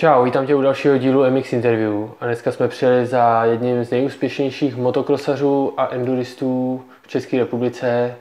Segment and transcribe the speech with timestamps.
[0.00, 3.90] Čau, vítám tě u dalšího dílu MX Interview a dneska jsme přijeli za jedním z
[3.90, 8.16] nejúspěšnějších motokrosařů a enduristů v České republice,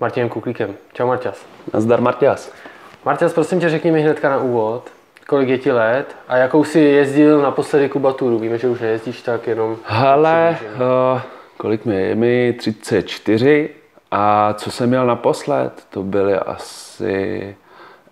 [0.00, 0.74] Martinem Kuklíkem.
[0.92, 1.46] Čau Marťas.
[1.74, 2.52] Nazdar Marťas.
[3.04, 4.90] Marťas, prosím tě, řekni mi hnedka na úvod,
[5.26, 8.38] kolik je ti let a jakou si jezdil naposledy Kubaturu.
[8.38, 9.76] Víme, že už nejezdíš tak jenom...
[9.84, 11.20] Hele, uh,
[11.56, 12.00] kolik mi je?
[12.00, 13.70] Je mi 34
[14.10, 15.72] a co jsem měl naposled?
[15.90, 17.56] To byly asi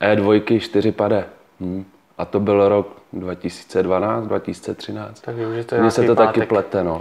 [0.00, 1.24] E2 4 pade.
[1.60, 1.84] Hm.
[2.20, 5.20] A to byl rok 2012, 2013.
[5.20, 6.34] Tak vím, že to je Mně se to pátek.
[6.34, 7.00] taky plete, no.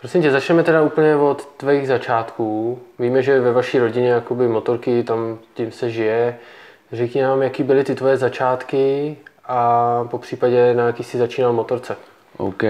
[0.00, 2.78] Prosím tě, začneme teda úplně od tvých začátků.
[2.98, 6.36] Víme, že ve vaší rodině jakoby motorky, tam tím se žije.
[6.92, 11.96] Řekni nám, jaký byly ty tvoje začátky a po případě na jaký jsi začínal motorce.
[12.36, 12.62] OK.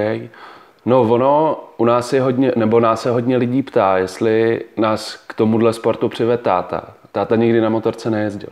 [0.86, 5.34] No ono, u nás je hodně, nebo nás se hodně lidí ptá, jestli nás k
[5.34, 6.84] tomuhle sportu přivede táta.
[7.12, 8.50] Táta nikdy na motorce nejezdil.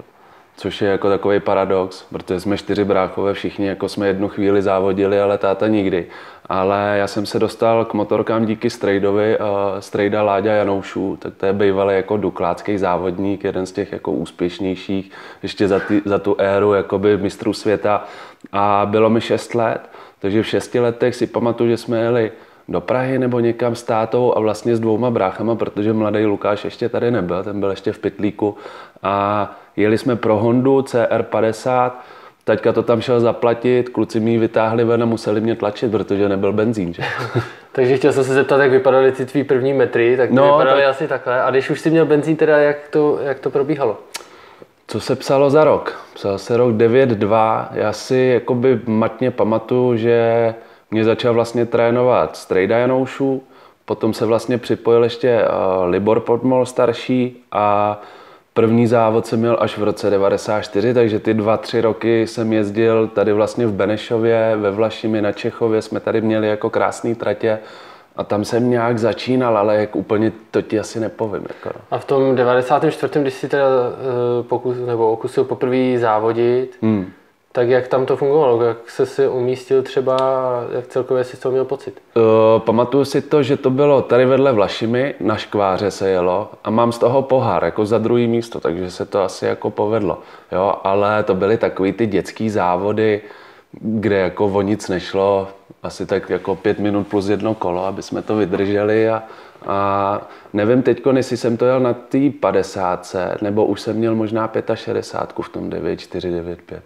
[0.56, 5.20] Což je jako takový paradox, protože jsme čtyři bráchové, všichni jako jsme jednu chvíli závodili,
[5.20, 6.06] ale táta nikdy.
[6.46, 9.46] Ale já jsem se dostal k motorkám díky Strejdovi, uh,
[9.78, 15.10] Strejda Láďa Janoušů, tak to je bývalý jako duklácký závodník, jeden z těch jako úspěšnějších,
[15.42, 18.04] ještě za, ty, za tu éru jakoby mistrů světa.
[18.52, 22.32] A bylo mi 6 let, takže v šesti letech si pamatuju, že jsme jeli
[22.72, 26.88] do Prahy nebo někam s tátou a vlastně s dvouma bráchama, protože mladý Lukáš ještě
[26.88, 28.56] tady nebyl, ten byl ještě v Pytlíku
[29.02, 31.90] a jeli jsme pro Hondu CR50,
[32.44, 36.28] Taťka to tam šel zaplatit, kluci mi ji vytáhli ven a museli mě tlačit, protože
[36.28, 36.94] nebyl benzín.
[36.94, 37.02] Že?
[37.72, 40.90] Takže chtěl jsem se zeptat, jak vypadaly ty tvý první metry, tak No, vypadaly tak-
[40.90, 41.42] asi takhle.
[41.42, 43.98] A když už jsi měl benzín, teda jak to, jak to probíhalo?
[44.86, 46.00] Co se psalo za rok?
[46.14, 47.66] Psal se rok 9-2.
[47.72, 50.54] Já si jakoby matně pamatuju, že
[50.92, 53.42] mě začal vlastně trénovat Strejda Janoušů,
[53.84, 55.48] potom se vlastně připojil ještě eh,
[55.84, 58.00] Libor Podmol starší a
[58.54, 63.08] první závod jsem měl až v roce 94, takže ty dva, tři roky jsem jezdil
[63.08, 67.58] tady vlastně v Benešově, ve Vlašimi na Čechově, jsme tady měli jako krásné tratě
[68.16, 71.42] a tam jsem nějak začínal, ale jak úplně to ti asi nepovím.
[71.48, 71.78] Jako.
[71.78, 71.84] no.
[71.90, 73.20] A v tom 94.
[73.20, 77.12] když jsi teda eh, pokus, nebo okusil poprvé závodit, Hmm.
[77.52, 78.62] Tak jak tam to fungovalo?
[78.62, 80.16] Jak se si umístil třeba,
[80.72, 82.00] jak celkově jsi z toho měl pocit?
[82.16, 82.22] Uh,
[82.58, 86.92] pamatuju si to, že to bylo tady vedle Vlašimi, na škváře se jelo a mám
[86.92, 90.18] z toho pohár, jako za druhý místo, takže se to asi jako povedlo.
[90.52, 93.20] Jo, ale to byly takový ty dětský závody,
[93.80, 95.48] kde jako o nic nešlo,
[95.82, 99.22] asi tak jako pět minut plus jedno kolo, aby jsme to vydrželi a,
[99.66, 100.20] a
[100.52, 105.44] nevím teď, jestli jsem to jel na té 50, nebo už jsem měl možná 65
[105.44, 106.82] v tom 9495.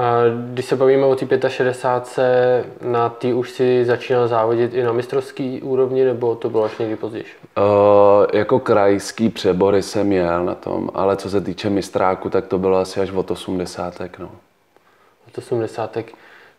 [0.00, 0.22] A
[0.52, 5.62] když se bavíme o té 65, na ty už si začínal závodit i na mistrovský
[5.62, 7.24] úrovni, nebo to bylo až někdy později?
[7.58, 7.64] Uh,
[8.32, 12.78] jako krajský přebory jsem jel na tom, ale co se týče mistráku, tak to bylo
[12.78, 13.94] asi až od 80.
[14.18, 14.30] No.
[15.28, 15.98] Od 80.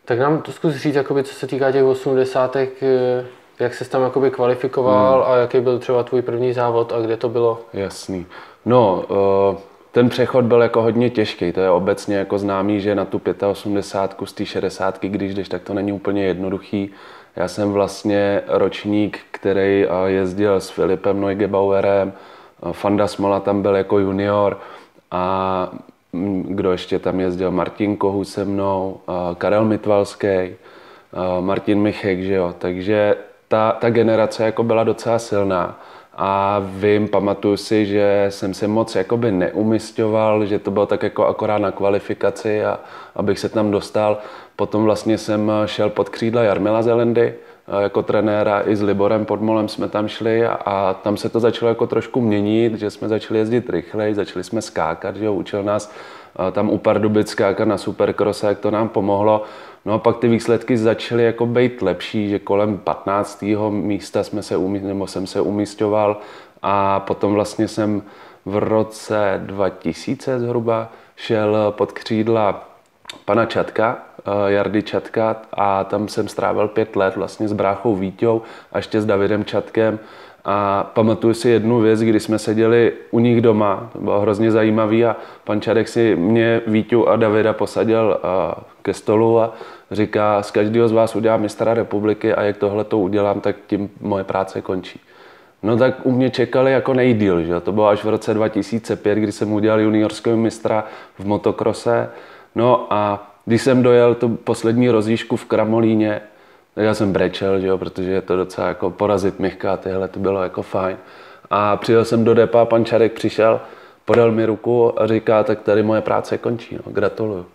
[0.06, 2.56] Tak nám to zkus říct, jakoby, co se týká těch 80.
[2.56, 3.26] eh,
[3.60, 5.32] jak se tam jakoby kvalifikoval Hmm.
[5.34, 7.60] a jaký byl třeba tvůj první závod a kde to bylo?
[7.74, 8.26] Jasný.
[8.66, 9.58] No, uh,
[9.92, 11.52] ten přechod byl jako hodně těžký.
[11.52, 13.22] To je obecně jako známý, že na tu
[13.52, 16.90] 85 z té 60, když jdeš, tak to není úplně jednoduchý.
[17.36, 22.14] Já jsem vlastně ročník, který uh, jezdil s Filipem Neugebauerem,
[22.62, 24.60] uh, Fanda Smola tam byl jako junior
[25.12, 25.70] a
[26.44, 30.56] kdo ještě tam jezdil, Martin Kohu se mnou, uh, Karel Mitvalský,
[31.40, 32.56] Martin Michek, že jo.
[32.58, 33.16] Takže
[33.48, 35.80] ta, ta generace jako byla docela silná.
[36.24, 41.26] A vím, pamatuju si, že jsem se moc jakoby neumistoval, že to bylo tak jako
[41.26, 42.80] akorát na kvalifikaci a
[43.16, 44.18] abych se tam dostal.
[44.56, 47.34] Potom vlastně jsem šel pod křídla Jarmila Zelendy
[47.68, 51.40] a jako trenéra i s Liborem Podmolem jsme tam šli a, a tam se to
[51.40, 55.64] začalo jako trošku měnit, že jsme začali jezdit rychleji, začali jsme skákat, že jo, učil
[55.64, 55.94] nás
[56.36, 59.44] a tam u Pardubic skákat na supercrosse, jak to nám pomohlo.
[59.86, 63.44] No a pak ty výsledky začaly jako být lepší, že kolem 15.
[63.70, 66.18] místa jsme se umí, nebo jsem se umístěval
[66.62, 68.04] a potom vlastně jsem
[68.46, 72.70] v roce 2000 zhruba šel pod křídla
[73.26, 78.42] pana Čatka, eh, Jardy Čatka a tam jsem strávil pět let vlastně s bráchou Víťou
[78.72, 80.00] a ještě s Davidem Čatkem
[80.46, 85.06] a pamatuju si jednu věc, kdy jsme seděli u nich doma, to bylo hrozně zajímavý
[85.06, 89.54] a pan Čadek si mě, Víťu a Davida posadil eh, ke stolu a
[89.92, 93.90] říká, z každého z vás udělám mistra republiky a jak tohle to udělám, tak tím
[94.02, 95.00] moje práce končí.
[95.64, 97.60] No tak u mě čekali jako nejdíl, že?
[97.60, 100.84] to bylo až v roce 2005, kdy jsem udělal juniorského mistra
[101.20, 102.10] v motokrose.
[102.56, 106.22] No a když jsem dojel tu poslední rozjížku v Kramolíně,
[106.82, 110.20] já jsem brečel, že jo, protože je to docela jako porazit Michka a tyhle, to
[110.20, 110.98] bylo jako fajn.
[111.50, 113.62] A přijel jsem do depa, pan Čarek přišel,
[114.06, 117.46] podal mi ruku a říká, tak tady moje práce končí, no, gratuluju.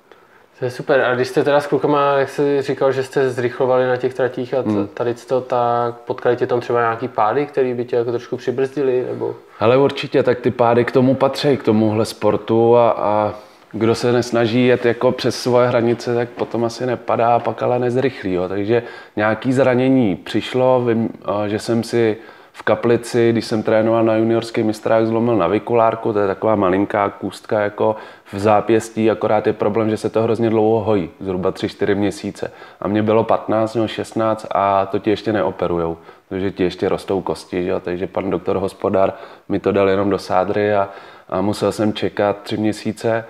[0.58, 1.00] To je super.
[1.00, 4.54] A když jste teda s klukama, jak jsi říkal, že jste zrychlovali na těch tratích
[4.54, 4.88] a hmm.
[4.94, 9.06] tady to, tak potkali tě tam třeba nějaký pády, které by tě jako trošku přibrzdili?
[9.08, 9.34] Nebo...
[9.60, 13.34] Ale určitě, tak ty pády k tomu patří, k tomuhle sportu a, a
[13.78, 18.32] kdo se nesnaží jet jako přes svoje hranice, tak potom asi nepadá, pak ale nezrychlí.
[18.32, 18.48] Jo.
[18.48, 18.82] Takže
[19.16, 21.08] nějaký zranění přišlo, vím,
[21.46, 22.16] že jsem si
[22.52, 27.60] v Kaplici, když jsem trénoval na juniorských mistrách, zlomil navikulárku, to je taková malinká kůstka
[27.60, 27.96] jako
[28.32, 32.52] v zápěstí, akorát je problém, že se to hrozně dlouho hojí, zhruba 3-4 měsíce.
[32.80, 37.20] A mě bylo 15 nebo 16 a to ti ještě neoperujou, protože ti ještě rostou
[37.20, 37.80] kosti, že?
[37.80, 39.12] takže pan doktor hospodár
[39.48, 40.88] mi to dal jenom do sádry a,
[41.28, 43.24] a musel jsem čekat tři měsíce.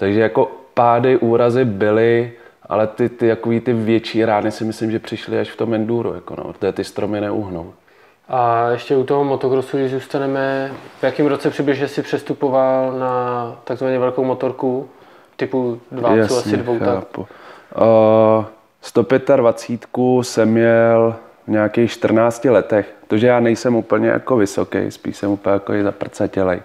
[0.00, 2.32] Takže jako pády, úrazy byly,
[2.68, 6.14] ale ty, ty, jakový, ty větší rány si myslím, že přišly až v tom enduro,
[6.14, 7.72] jako no, protože ty stromy neuhnou.
[8.28, 13.98] A ještě u toho motocrossu, když zůstaneme, v jakém roce přibližně si přestupoval na takzvaně
[13.98, 14.88] velkou motorku
[15.36, 17.18] typu 2, Jasně, asi dvou tak?
[17.18, 17.26] Uh,
[18.80, 19.80] 125
[20.22, 25.52] jsem měl v nějakých 14 letech, protože já nejsem úplně jako vysoký, spíš jsem úplně
[25.52, 26.62] jako i zaprcatělej.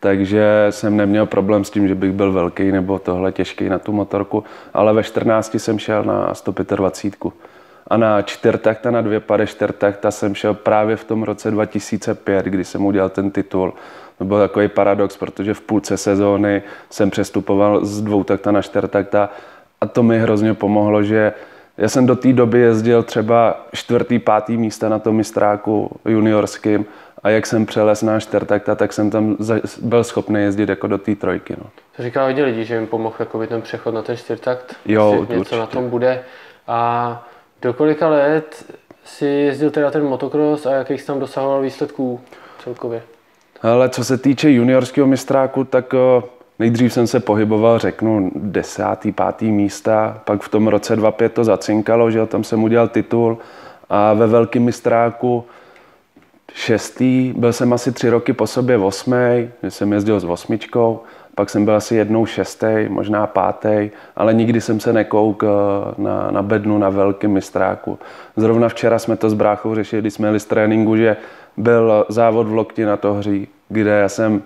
[0.00, 3.92] Takže jsem neměl problém s tím, že bych byl velký nebo tohle těžký na tu
[3.92, 7.32] motorku, ale ve 14 jsem šel na 125
[7.88, 12.64] a na čtyřtakta, na dvě pady čtyřtakta jsem šel právě v tom roce 2005, kdy
[12.64, 13.74] jsem udělal ten titul.
[14.18, 19.30] To byl takový paradox, protože v půlce sezóny jsem přestupoval z dvoutakta na čtyřtakta
[19.80, 21.32] a to mi hrozně pomohlo, že
[21.78, 26.86] já jsem do té doby jezdil třeba čtvrtý, pátý místa na tom mistráku juniorským
[27.22, 29.36] a jak jsem přelez na čtyřtakta, tak jsem tam
[29.82, 31.56] byl schopný jezdit jako do té trojky.
[31.58, 31.70] No.
[31.96, 33.16] To říká hodně lidí, že jim pomohl
[33.48, 35.56] ten přechod na ten čtyřtakt, jo, něco určitě.
[35.56, 36.22] na tom bude.
[36.66, 37.28] A
[37.62, 38.64] do kolika let
[39.04, 42.20] si jezdil teda ten motocross a jakých jsi tam dosahoval výsledků
[42.64, 43.02] celkově?
[43.62, 46.22] Ale co se týče juniorského mistráku, tak eh,
[46.58, 52.10] nejdřív jsem se pohyboval, řeknu, desátý, pátý místa, pak v tom roce 25 to zacinkalo,
[52.10, 53.38] že tam jsem udělal titul
[53.88, 55.44] a ve velkém mistráku
[56.68, 61.00] šestý, byl jsem asi tři roky po sobě osmý, že jsem jezdil s osmičkou
[61.38, 65.48] pak jsem byl asi jednou šestý, možná pátý, ale nikdy jsem se nekouk eh,
[65.98, 67.98] na, na bednu na velkém mistráku.
[68.36, 71.16] Zrovna včera jsme to s bráchou řešili, když jsme jeli z tréninku, že
[71.56, 74.42] byl závod v Lokti na hří, kde já jsem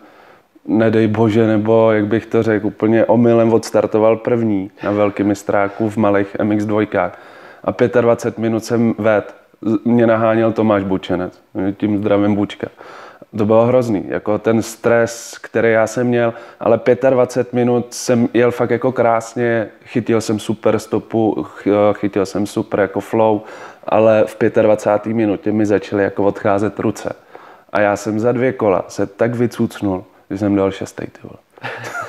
[0.66, 5.96] nedej bože, nebo jak bych to řekl, úplně omylem odstartoval první na velkém mistráku v
[5.96, 7.10] malých MX2.
[7.64, 9.34] A 25 minut jsem ved,
[9.84, 11.42] mě naháněl Tomáš Bučenec,
[11.78, 12.68] tím zdravím Bučka
[13.38, 16.80] to bylo hrozný, jako ten stres, který já jsem měl, ale
[17.10, 21.46] 25 minut jsem jel fakt jako krásně, chytil jsem super stopu,
[21.92, 23.40] chytil jsem super jako flow,
[23.84, 25.14] ale v 25.
[25.14, 27.12] minutě mi začaly jako odcházet ruce.
[27.72, 31.38] A já jsem za dvě kola se tak vycucnul, že jsem dal šestý, ty vole.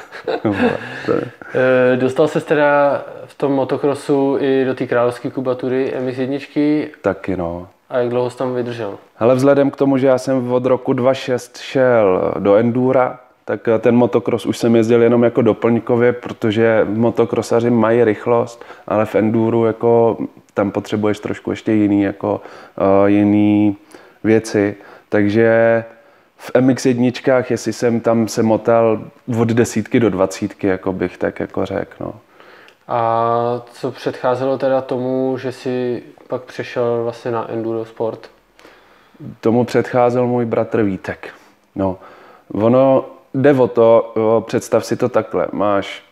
[1.55, 6.87] Eh, dostal se teda v tom motokrosu i do té královské kubatury MX1?
[7.01, 7.67] Taky no.
[7.89, 8.97] A jak dlouho jsi tam vydržel?
[9.19, 13.95] Ale vzhledem k tomu, že já jsem od roku 2006 šel do Endura, tak ten
[13.95, 20.17] motocross už jsem jezdil jenom jako doplňkově, protože motokrosaři mají rychlost, ale v enduru jako
[20.53, 22.41] tam potřebuješ trošku ještě jiný, jako,
[23.01, 23.77] uh, jiný
[24.23, 24.75] věci.
[25.09, 25.83] Takže
[26.43, 29.01] v MX1, jestli jsem tam se motal
[29.39, 31.95] od desítky do dvacítky, jako bych tak jako řekl.
[31.99, 32.13] No.
[32.87, 38.29] A co předcházelo teda tomu, že si pak přešel vlastně na enduro sport?
[39.39, 41.29] Tomu předcházel můj bratr Vítek.
[41.75, 41.97] No,
[42.53, 44.13] ono jde o to,
[44.47, 46.03] představ si to takhle, máš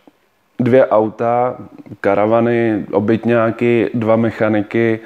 [0.59, 1.57] dvě auta,
[2.01, 4.99] karavany, obytňáky, dva mechaniky,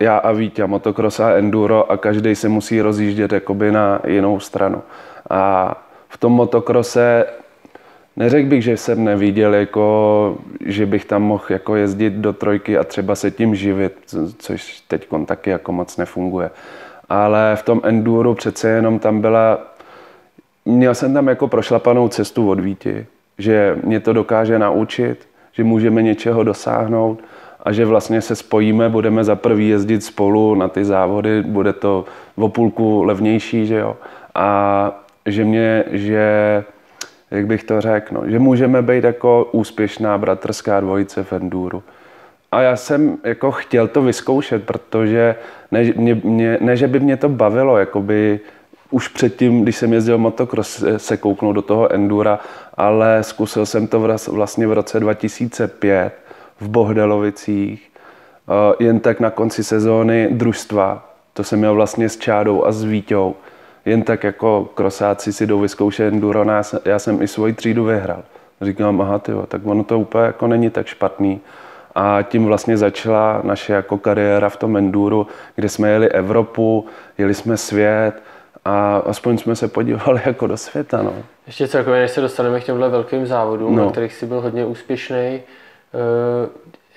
[0.00, 4.82] já a Vítě, motocross a enduro a každý se musí rozjíždět jakoby na jinou stranu.
[5.30, 5.74] A
[6.08, 7.26] v tom motokrose
[8.18, 12.84] Neřekl bych, že jsem neviděl, jako, že bych tam mohl jako jezdit do trojky a
[12.84, 13.92] třeba se tím živit,
[14.38, 16.50] což teď taky jako moc nefunguje.
[17.08, 19.58] Ale v tom enduro přece jenom tam byla,
[20.64, 23.06] měl jsem tam jako prošlapanou cestu od Víti,
[23.38, 27.20] že mě to dokáže naučit, že můžeme něčeho dosáhnout
[27.62, 32.04] a že vlastně se spojíme, budeme za prvý jezdit spolu na ty závody, bude to
[32.36, 33.96] o půlku levnější, že jo.
[34.34, 36.64] A že mě, že
[37.30, 41.82] jak bych to řekl, no, že můžeme být jako úspěšná bratrská dvojice v enduru.
[42.52, 45.34] A já jsem jako chtěl to vyzkoušet, protože
[45.70, 48.40] ne, mě, mě, ne že by mě to bavilo, jakoby
[48.90, 52.38] už předtím, když jsem jezdil motocross, se kouknout do toho endura,
[52.74, 56.12] ale zkusil jsem to vlastně v roce 2005
[56.60, 57.90] v Bohdelovicích,
[58.48, 61.14] eh, jen tak na konci sezóny družstva.
[61.32, 63.34] To jsem měl vlastně s Čádou a s Víťou
[63.88, 66.44] jen tak jako krosáci si jdou vyzkoušet enduro,
[66.84, 68.22] já jsem i svoji třídu vyhrál.
[68.60, 71.40] Říkám, aha, tyjo, tak ono to úplně jako není tak špatný.
[71.94, 76.86] A tím vlastně začala naše jako kariéra v tom enduru, kde jsme jeli Evropu,
[77.18, 78.12] jeli jsme svět
[78.64, 81.02] a aspoň jsme se podívali jako do světa.
[81.02, 81.12] No.
[81.46, 83.84] Ještě celkově, než se dostaneme k těmhle velkým závodům, no.
[83.84, 85.40] na kterých jsi byl hodně úspěšný,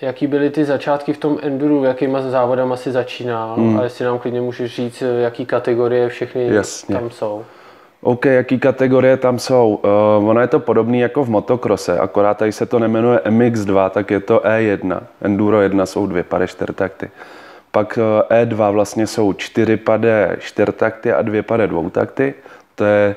[0.01, 3.79] jaký byly ty začátky v tom enduru, jakýma závodama si začínal hmm.
[3.79, 6.95] a jestli nám klidně můžeš říct, jaký kategorie všechny Jasně.
[6.95, 7.45] tam jsou.
[8.01, 9.79] OK, jaký kategorie tam jsou?
[10.19, 14.11] Uh, ono je to podobný jako v motokrose, akorát tady se to nemenuje MX2, tak
[14.11, 15.01] je to E1.
[15.21, 17.09] Enduro 1 jsou dvě pade čtyřtakty.
[17.71, 17.97] Pak
[18.29, 22.33] E2 eh, vlastně jsou čtyři pade čtyřtakty a dvě pade dvoutakty.
[22.75, 23.15] To je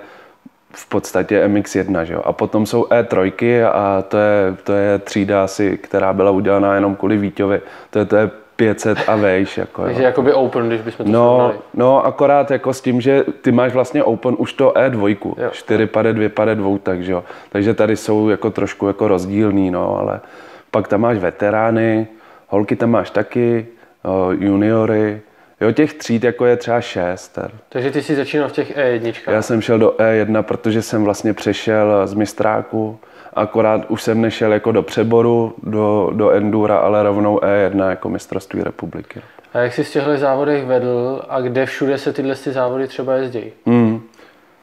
[0.74, 2.22] v podstatě MX1, že jo?
[2.24, 6.96] A potom jsou E3 a to je, to je třída asi, která byla udělaná jenom
[6.96, 7.60] kvůli Víťovi.
[7.90, 9.58] To je, to je 500 a vejš.
[9.58, 10.06] Jako, Takže jo.
[10.06, 11.54] jakoby open, když bychom to no, srovnali.
[11.74, 15.50] No, akorát jako s tím, že ty máš vlastně open už to E2, jo.
[15.52, 17.24] 4 pade, 2 pade, 2, takže jo.
[17.48, 20.20] Takže tady jsou jako trošku jako rozdílný, no, ale
[20.70, 22.06] pak tam máš veterány,
[22.48, 23.66] holky tam máš taky,
[24.38, 25.20] juniory,
[25.60, 27.38] Jo, těch tříd jako je třeba šest.
[27.68, 29.14] Takže ty jsi začínal v těch E1?
[29.26, 32.98] Já jsem šel do E1, protože jsem vlastně přešel z mistráku.
[33.34, 38.62] Akorát už jsem nešel jako do přeboru, do, do Endura, ale rovnou E1 jako mistrovství
[38.62, 39.20] republiky.
[39.54, 43.14] A jak jsi z těchto závodech vedl a kde všude se tyhle ty závody třeba
[43.14, 43.52] jezdí?
[43.66, 44.02] Hmm.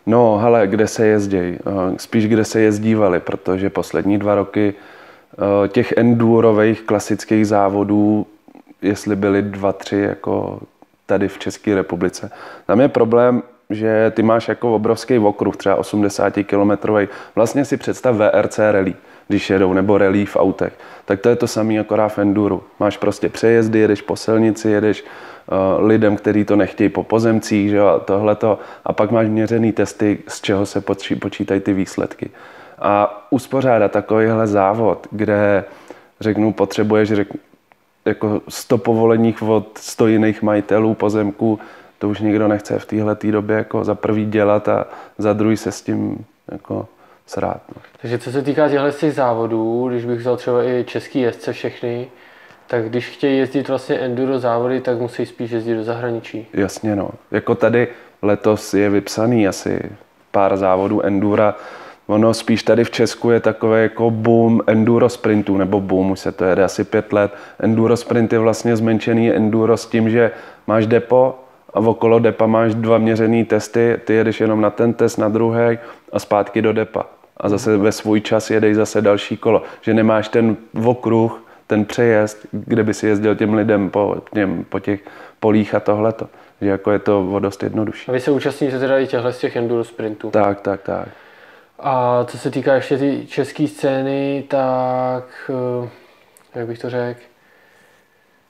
[0.05, 1.57] No, hele, kde se jezdí?
[1.97, 4.73] Spíš kde se jezdívali, protože poslední dva roky
[5.33, 8.27] eh, těch endurových klasických závodů,
[8.81, 10.59] jestli byly dva, tři jako
[11.11, 12.31] tady v České republice.
[12.65, 16.71] Tam je problém, že ty máš jako obrovský okruh, třeba 80 km.
[17.35, 18.93] Vlastně si představ VRC rally,
[19.27, 20.73] když jedou, nebo rally v autech.
[21.05, 22.63] Tak to je to samé akorát v enduru.
[22.79, 27.77] Máš prostě přejezdy, jedeš po silnici, jedeš uh, lidem, kteří to nechtějí po pozemcích, že
[27.77, 28.59] jo, tohleto.
[28.85, 30.81] A pak máš měřený testy, z čeho se
[31.19, 32.29] počítají ty výsledky.
[32.79, 35.63] A uspořádat takovýhle závod, kde
[36.19, 37.27] řeknu, potřebuješ řek,
[38.05, 41.59] jako 100 povoleních od 100 jiných majitelů pozemků,
[41.99, 44.85] to už nikdo nechce v téhle době jako za prvý dělat a
[45.17, 46.87] za druhý se s tím jako
[47.25, 47.61] srát.
[47.75, 47.81] No.
[48.01, 52.07] Takže co se týká těchto těch závodů, když bych vzal třeba i český jezdce všechny,
[52.67, 56.47] tak když chtějí jezdit vlastně enduro závody, tak musí spíš jezdit do zahraničí.
[56.53, 57.09] Jasně no.
[57.31, 57.87] Jako tady
[58.21, 59.79] letos je vypsaný asi
[60.31, 61.55] pár závodů endura,
[62.11, 66.31] Ono spíš tady v Česku je takové jako boom enduro sprintů, nebo boom, už se
[66.31, 67.33] to jede asi pět let.
[67.59, 70.31] Enduro sprint je vlastně zmenšený enduro s tím, že
[70.67, 71.35] máš depo
[71.73, 75.77] a okolo depa máš dva měřený testy, ty jedeš jenom na ten test, na druhý
[76.11, 77.05] a zpátky do depa.
[77.37, 79.63] A zase ve svůj čas jedeš zase další kolo.
[79.81, 84.79] Že nemáš ten okruh, ten přejezd, kde by si jezdil těm lidem po, těm, po
[84.79, 84.99] těch
[85.39, 86.27] polích a tohleto.
[86.61, 88.09] Že jako je to o dost jednodušší.
[88.09, 90.29] A vy se účastníte teda i těchto z těch enduro sprintů?
[90.29, 91.07] Tak, tak, tak.
[91.81, 95.23] A co se týká ještě ty české scény, tak
[95.85, 95.89] eh,
[96.55, 97.19] jak bych to řekl,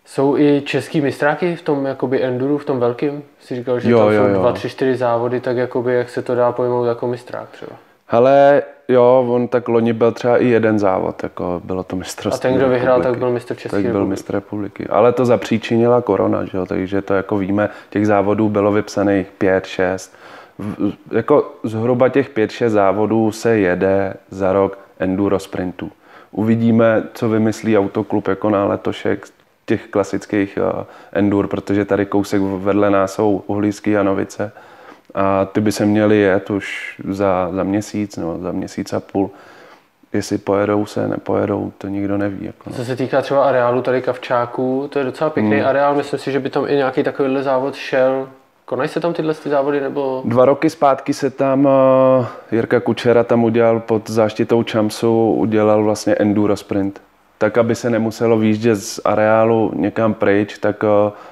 [0.05, 3.23] jsou i český mistráky v tom jakoby enduru, v tom velkým?
[3.39, 4.39] Jsi říkal, že jo, tam jo, jsou jo.
[4.39, 7.71] dva, tři, čtyři závody, tak jakoby jak se to dá pojmout jako mistrák třeba?
[8.07, 12.39] Hele, jo, on tak loni byl třeba i jeden závod, jako bylo to mistrovství.
[12.39, 12.79] A ten, kdo republiky.
[12.79, 14.87] vyhrál, tak byl mistr České Tak byl mistr republiky.
[14.87, 19.65] Ale to zapříčinila korona, že jo, takže to jako víme, těch závodů bylo vypsaných pět,
[19.65, 20.15] šest
[21.11, 25.91] jako zhruba těch 5-6 závodů se jede za rok enduro sprintů.
[26.31, 29.27] Uvidíme, co vymyslí autoklub jako na letošek
[29.65, 34.51] těch klasických uh, endur, protože tady kousek vedle nás jsou Uhlíský Janovice
[35.13, 39.31] a ty by se měly jet už za, za měsíc nebo za měsíc a půl.
[40.13, 42.45] Jestli pojedou se, nepojedou, to nikdo neví.
[42.45, 42.75] Jako no.
[42.75, 45.67] Co se týká třeba areálu tady Kavčáků, to je docela pěkný hmm.
[45.67, 48.27] areál, myslím si, že by tam i nějaký takovýhle závod šel
[48.71, 49.81] Konají se tam tyhle ty závody?
[49.81, 50.21] Nebo...
[50.25, 56.15] Dva roky zpátky se tam uh, Jirka Kučera tam udělal pod záštitou Čamsu, udělal vlastně
[56.15, 57.01] enduro sprint.
[57.37, 60.89] Tak, aby se nemuselo výjíždět z areálu někam pryč, tak uh,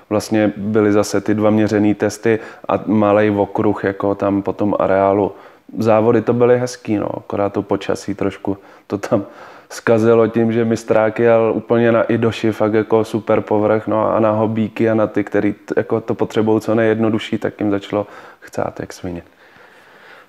[0.10, 5.32] vlastně byly zase ty dva měřené testy a malý okruh jako tam po tom areálu.
[5.78, 9.26] Závody to byly hezký, no, akorát to počasí trošku to tam
[9.70, 14.32] zkazilo tím, že mistrák jel úplně na Idoši, fakt jako super povrch, no a na
[14.32, 18.08] hobíky a na ty, který jako to potřebují co nejjednodušší, tak jim začalo
[18.40, 19.24] chcát jak svině.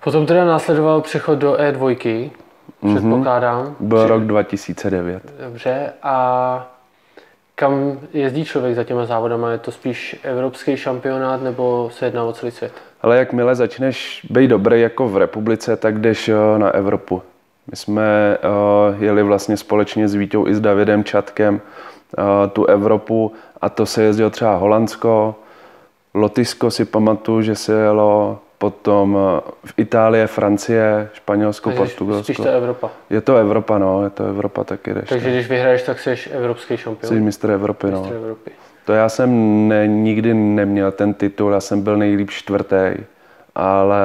[0.05, 2.31] Potom teda následoval přechod do E2,
[2.95, 3.67] předpokládám.
[3.67, 3.75] Mm-hmm.
[3.81, 5.33] Byl rok 2009.
[5.41, 6.77] Dobře, a
[7.55, 9.51] kam jezdí člověk za těma závodama?
[9.51, 12.73] Je to spíš evropský šampionát nebo se jedná o celý svět?
[13.03, 17.23] Ale jakmile začneš být dobrý jako v republice, tak jdeš eh, na Evropu.
[17.67, 21.55] My jsme uh, jeli vlastně společně s Vítou i s Davidem Čatkem
[22.19, 25.35] uh, tu Evropu a to se jezdilo třeba Holandsko,
[26.15, 32.25] Lotyšsko si pamatuju, že se jelo, potom eh, v Itálie, Francie, Španělsko, Takže Portugalsko.
[32.25, 32.91] Spíš to je Evropa.
[33.11, 35.09] Je to Evropa, no, je to Evropa taky jdeš.
[35.09, 37.21] Takže když vyhraješ, tak jsi evropský Jsi šampion.
[37.23, 38.01] mistr Evropy, no.
[38.01, 38.51] Mistr Evropy.
[38.87, 39.31] To já jsem
[39.69, 42.93] ne, nikdy neměl ten titul, já jsem byl nejlíp čtvrtý,
[43.55, 44.01] ale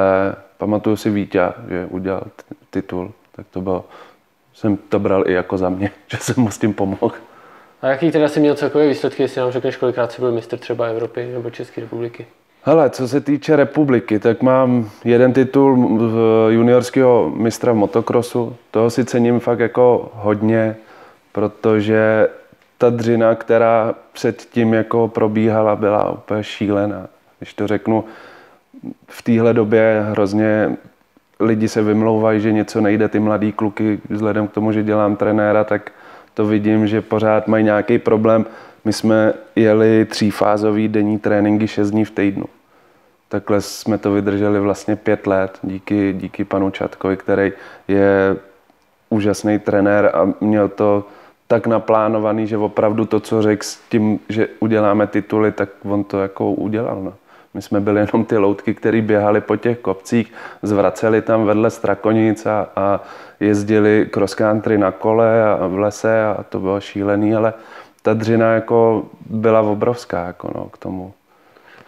[0.58, 2.22] pamatuju si Vítě, že udělal
[2.70, 3.84] titul, tak to bylo,
[4.54, 7.12] jsem to bral i jako za mě, že jsem mu s tím pomohl.
[7.82, 10.86] A jaký teda jsi měl celkové výsledky, jestli nám řekneš, kolikrát jsi byl mistr třeba
[10.86, 12.26] Evropy nebo České republiky?
[12.62, 16.00] Hele, co se týče republiky, tak mám jeden titul
[16.48, 18.56] juniorského mistra v motokrosu.
[18.70, 20.76] Toho si cením fakt jako hodně,
[21.32, 22.28] protože
[22.78, 27.06] ta dřina, která předtím jako probíhala, byla úplně šílená.
[27.38, 28.04] Když to řeknu,
[29.08, 30.76] v téhle době hrozně
[31.40, 35.64] lidi se vymlouvají, že něco nejde, ty mladý kluky, vzhledem k tomu, že dělám trenéra,
[35.64, 35.92] tak
[36.34, 38.46] to vidím, že pořád mají nějaký problém.
[38.84, 42.44] My jsme jeli třífázový denní tréninky 6 dní v týdnu.
[43.28, 47.52] Takhle jsme to vydrželi vlastně pět let díky, díky panu Čatkovi, který
[47.88, 48.36] je
[49.10, 51.04] úžasný trenér a měl to
[51.46, 56.22] tak naplánovaný, že opravdu to, co řekl s tím, že uděláme tituly, tak on to
[56.22, 57.02] jako udělal.
[57.02, 57.14] No.
[57.56, 60.32] My jsme byli jenom ty loutky, které běhali po těch kopcích,
[60.62, 63.00] zvraceli tam vedle Strakonic a, a
[63.40, 67.54] jezdili cross country na kole a v lese a to bylo šílený, ale
[68.02, 71.12] ta dřina jako byla obrovská jako no, k tomu.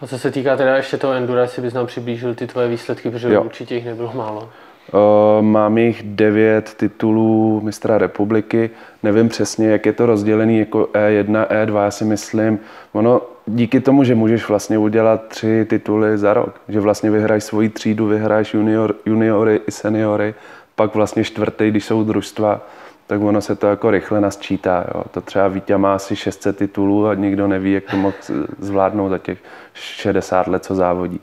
[0.00, 3.10] A co se týká teda ještě toho Endura, jestli bys nám přiblížil ty tvoje výsledky,
[3.10, 3.42] protože Jo.
[3.42, 4.48] určitě jich nebylo málo.
[4.92, 8.70] O, Mám jich devět titulů mistra republiky.
[9.02, 12.58] Nevím přesně, jak je to rozdělený jako E1, E2, já si myslím.
[12.92, 17.68] Ono díky tomu, že můžeš vlastně udělat tři tituly za rok, že vlastně vyhraješ svoji
[17.68, 20.34] třídu, vyhraješ junior, juniory i seniory,
[20.74, 22.60] pak vlastně čtvrtý, když jsou družstva,
[23.06, 24.84] tak ono se to jako rychle nasčítá.
[24.94, 25.04] Jo.
[25.10, 28.16] To třeba Vítě má asi 600 titulů a nikdo neví, jak to mohl
[28.58, 29.38] zvládnout za těch
[29.74, 31.20] 60 let, co závodí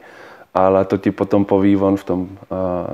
[0.55, 2.27] ale to ti potom poví on v tom uh,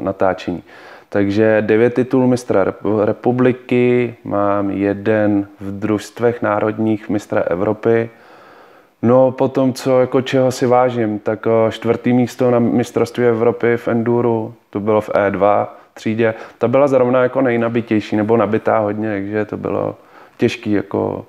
[0.02, 0.64] natáčení.
[1.10, 8.10] Takže devět titulů mistra rep- republiky, mám jeden v družstvech národních mistra Evropy.
[9.02, 13.88] No potom, co jako čeho si vážím, tak uh, čtvrtý místo na mistrovství Evropy v
[13.88, 19.46] Enduru, to bylo v E2 třídě, ta byla zrovna jako nejnabitější, nebo nabitá hodně, takže
[19.46, 19.96] to bylo
[20.38, 21.26] těžký jako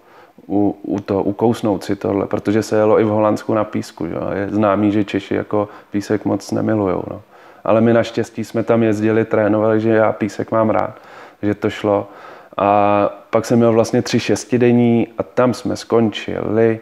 [0.53, 4.05] u, u to, ukousnout si tohle, protože se jelo i v Holandsku na písku.
[4.05, 4.31] Jo.
[4.35, 7.05] Je známý, že Češi jako písek moc nemilujou.
[7.11, 7.23] No.
[7.65, 10.99] Ale my naštěstí jsme tam jezdili, trénovali, že já písek mám rád,
[11.43, 12.09] že to šlo.
[12.57, 16.81] A pak jsem měl vlastně tři šestidenní a tam jsme skončili.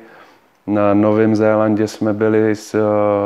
[0.66, 2.76] Na Novém Zélandě jsme byli s,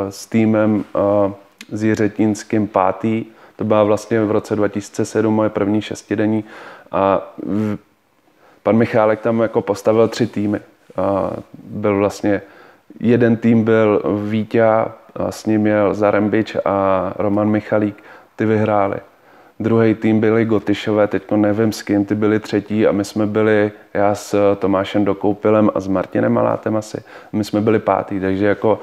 [0.08, 1.32] s týmem eh,
[1.72, 3.24] s Jiřetínským pátý.
[3.56, 6.44] To byla vlastně v roce 2007 moje první šestidenní.
[6.92, 7.34] A
[8.64, 10.60] pan Michálek tam jako postavil tři týmy.
[10.96, 11.30] A
[11.64, 12.42] byl vlastně,
[13.00, 14.64] jeden tým byl Vítě,
[15.30, 18.02] s ním jel Zarembič a Roman Michalík,
[18.36, 18.96] ty vyhráli.
[19.60, 23.72] Druhý tým byli Gotyšové, teď nevím s kým, ty byli třetí a my jsme byli,
[23.94, 28.80] já s Tomášem Dokoupilem a s Martinem Malátem asi, my jsme byli pátý, takže jako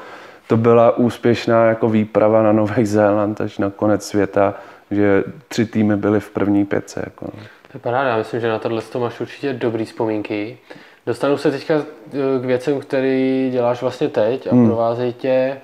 [0.47, 4.53] to byla úspěšná jako výprava na Nový Zéland až na konec světa,
[4.91, 7.01] že tři týmy byly v první pětce.
[7.05, 7.43] Jako no.
[7.71, 10.57] To je paráda, já myslím, že na tohle to máš určitě dobrý vzpomínky.
[11.05, 14.67] Dostanu se teďka eh, k věcem, který děláš vlastně teď a hmm.
[14.67, 15.57] provázejí tě.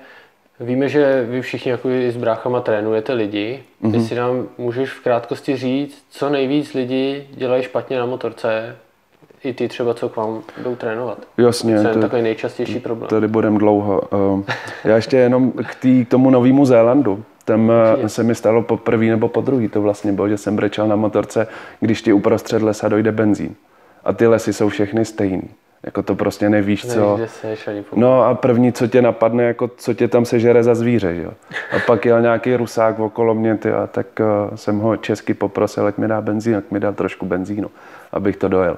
[0.60, 3.62] Víme, že vy všichni jako i s bráchama trénujete lidi.
[3.80, 3.92] Mhm.
[3.92, 8.76] Ty si nám můžeš v krátkosti říct, co nejvíc lidi dělají špatně na motorce,
[9.44, 11.18] i ty třeba, co k vám jdou trénovat.
[11.36, 13.08] Jasně, Co je to- takový nejčastější problém.
[13.08, 14.02] Tady budem dlouho.
[14.12, 14.44] Ehm,
[14.84, 17.24] Já ještě jenom k, tý, k tomu novému Zélandu.
[17.48, 18.08] Tam eh, Určitě.
[18.08, 20.96] se mi stalo po prvý nebo po druhý to vlastně bylo, že jsem brečel na
[20.96, 21.46] motorce,
[21.80, 23.54] když ti uprostřed lesa dojde benzín.
[24.04, 25.50] A ty lesy jsou všechny stejný.
[25.82, 27.18] Jako to prostě nevíš, Nevíš, co.
[27.96, 31.30] No a první, co tě napadne, jako co tě tam sežere za zvíře, jo.
[31.76, 35.86] A pak jel nějaký rusák okolo mě, ty, a tak uh, jsem ho česky poprosil,
[35.86, 37.70] ať mi dá benzín, ať mi dal trošku benzínu,
[38.12, 38.76] abych to dojel.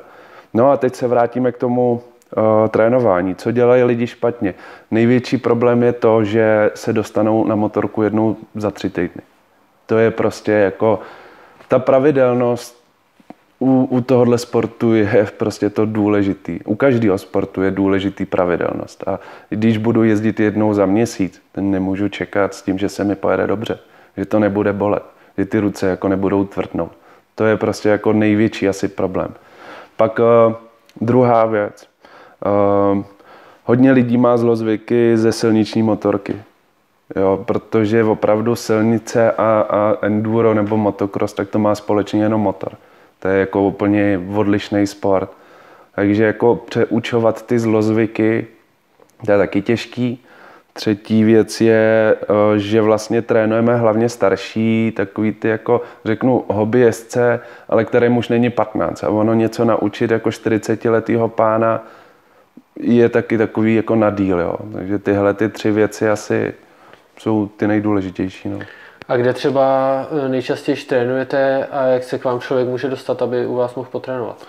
[0.55, 2.03] No a teď se vrátíme k tomu
[2.37, 3.35] uh, trénování.
[3.35, 4.55] Co dělají lidi špatně?
[4.91, 9.23] Největší problém je to, že se dostanou na motorku jednou za tři týdny.
[9.87, 11.01] To je prostě jako
[11.69, 12.81] ta pravidelnost
[13.61, 16.61] u, u tohohle sportu je prostě to důležitý.
[16.65, 19.09] U každého sportu je důležitý pravidelnost.
[19.09, 23.17] A když budu jezdit jednou za měsíc, tak nemůžu čekat s tím, že se mi
[23.17, 23.79] pojede dobře.
[24.17, 25.03] Že to nebude bolet.
[25.39, 26.93] Že ty ruce jako nebudou tvrdnout.
[27.35, 29.35] To je prostě jako největší asi problém.
[29.97, 30.55] Pak uh,
[31.01, 31.90] druhá věc.
[32.47, 33.03] Uh,
[33.65, 36.37] hodně lidí má zlozvyky ze silniční motorky.
[37.17, 42.73] Jo, protože opravdu silnice a, a enduro nebo motocross, tak to má společně jenom motor.
[43.19, 45.31] To je jako úplně odlišný sport.
[45.95, 48.47] Takže jako přeučovat ty zlozvyky,
[49.27, 50.25] to je taky těžký.
[50.73, 57.85] Třetí věc je, eh, že vlastně trénujeme hlavně starší, takový ty jako, řeknu, hobbyjezdce, ale
[57.85, 59.05] kterým už není 15.
[59.05, 61.87] A ono něco naučit jako 40-letýho pána
[62.83, 64.55] je taky takový jako na díl, jo.
[64.73, 66.55] Takže tyhle ty tři věci asi
[67.19, 68.59] jsou ty nejdůležitější, no.
[69.09, 73.47] A kde třeba eh, nejčastěji trénujete a jak se k vám člověk může dostat, aby
[73.47, 74.47] u vás mohl potrénovat?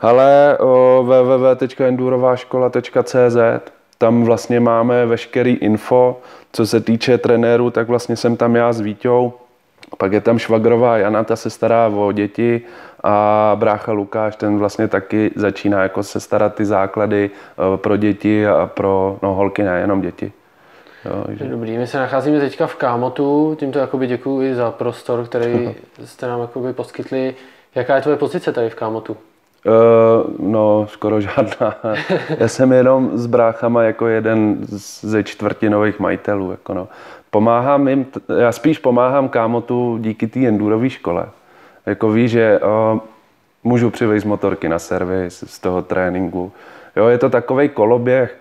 [0.00, 0.58] Ale
[1.02, 3.36] www.endurováškola.cz
[4.02, 6.20] tam vlastně máme veškerý info,
[6.52, 9.32] co se týče trenérů, tak vlastně jsem tam já s Vítou,
[9.98, 12.62] pak je tam švagrová Jana, ta se stará o děti
[13.02, 18.46] a brácha Lukáš, ten vlastně taky začíná jako se starat ty základy eh, pro děti
[18.46, 20.32] a pro no, holky, ne jenom děti.
[21.04, 21.44] Jo, že...
[21.44, 26.40] Dobrý, my se nacházíme teďka v Kámotu, tímto jakoby děkuji za prostor, který jste nám
[26.40, 27.34] jakoby poskytli.
[27.74, 29.16] Jaká je tvoje pozice tady v Kámotu?
[29.66, 31.76] Uh, no, skoro žádná.
[32.38, 34.58] Já jsem jenom s bráchama jako jeden
[35.00, 36.50] ze čtvrtinových majitelů.
[36.50, 36.88] Jako no.
[37.30, 38.06] Pomáhám jim,
[38.38, 41.26] já spíš pomáhám kámotu díky té endurové škole.
[41.86, 43.00] Jako ví, že uh,
[43.64, 46.52] můžu přivést motorky na servis z toho tréninku.
[46.96, 48.38] Jo, je to takový koloběh,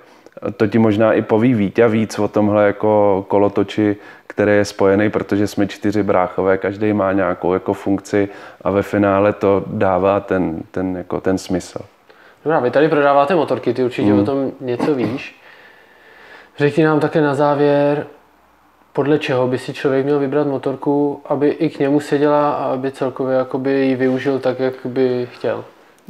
[0.58, 5.48] to ti možná i poví Vítě víc o tomhle jako kolotoči, který je spojený, protože
[5.48, 8.30] jsme čtyři bráchové, každý má nějakou jako funkci
[8.62, 11.80] a ve finále to dává ten, ten, jako ten smysl.
[12.44, 14.20] Dobrá, vy tady prodáváte motorky, ty určitě mm.
[14.20, 15.42] o tom něco víš.
[16.58, 18.08] Řekni nám také na závěr,
[18.94, 22.92] podle čeho by si člověk měl vybrat motorku, aby i k němu seděla a aby
[22.92, 25.64] celkově jakoby ji využil tak, jak by chtěl.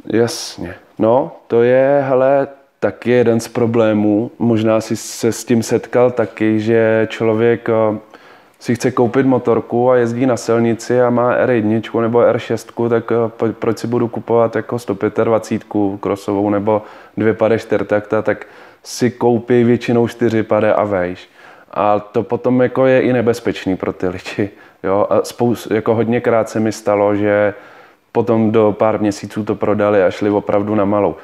[0.05, 0.75] Jasně.
[0.99, 2.47] No, to je, hele,
[2.79, 4.31] taky jeden z problémů.
[4.39, 7.97] Možná si se s tím setkal taky, že člověk eh,
[8.59, 13.51] si chce koupit motorku a jezdí na silnici a má R1 nebo R6, tak eh,
[13.59, 15.63] proč si budu kupovat jako 125
[15.99, 16.81] krosovou nebo
[17.17, 18.47] dvě pade čtyřtakta, tak
[18.83, 21.29] si koupí většinou čtyři pade a vejš.
[21.73, 24.49] A to potom jako je i nebezpečný pro ty lidi.
[24.83, 25.07] Jo?
[25.09, 27.53] A spoustu, jako hodněkrát se mi stalo, že
[28.11, 31.15] potom do pár měsíců to prodali a šli opravdu na malou.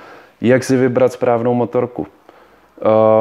[0.42, 2.08] Jak si vybrat správnou motorku?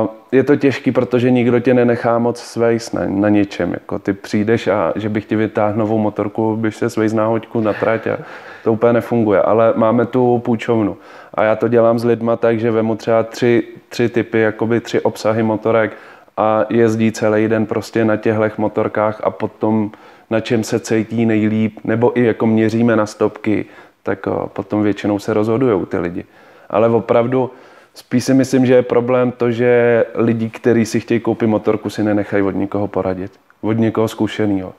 [0.01, 3.73] Uh, je to těžký, protože nikdo tě nenechá moc svejs na, na něčem.
[3.73, 7.61] Jako ty přijdeš a že bych ti vytáhl novou motorku, bych se svejs na hoďku
[7.61, 8.19] na trať a
[8.65, 9.43] to úplně nefunguje.
[9.43, 10.97] Ale máme tu půjčovnu
[11.35, 15.01] a já to dělám s lidma tak, že vemu třeba tři, tři typy, jakoby tři
[15.01, 15.93] obsahy motorek
[16.37, 19.91] a jezdí celý den prostě na těchto motorkách a potom
[20.31, 23.65] na čem se cítí nejlíp, nebo i jako měříme na stopky,
[24.03, 26.25] tak potom většinou se rozhodují ty lidi.
[26.71, 27.51] Ale opravdu
[27.95, 32.03] spíš si myslím, že je problém to, že lidi, kteří si chtějí koupit motorku, si
[32.03, 33.33] nenechají od nikoho poradit.
[33.61, 34.75] Od někoho zkušeného.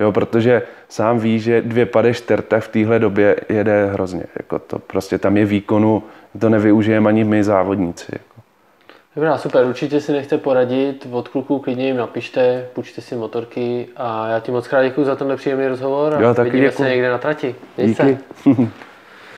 [0.00, 4.24] Jo, protože sám ví, že dvě pade čtvrta v téhle době jede hrozně.
[4.36, 6.02] Jako to prostě tam je výkonu,
[6.38, 8.06] to nevyužijeme ani my závodníci.
[8.12, 8.41] Jako.
[9.16, 14.28] Dobrá, super, určitě si nechte poradit, od kluků klidně jim napište, půjčte si motorky a
[14.28, 16.76] já ti moc krát děkuji za ten příjemný rozhovor a jo, vidíme děkuji.
[16.76, 17.54] se někde na trati.
[17.76, 18.18] Díky.